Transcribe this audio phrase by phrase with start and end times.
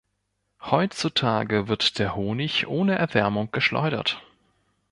[0.63, 4.19] Heutzutage wird der Honig ohne Erwärmung geschleudert.